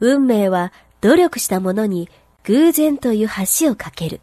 [0.00, 2.08] 運命は努力した者に
[2.44, 3.28] 偶然という
[3.60, 4.20] 橋を架ける。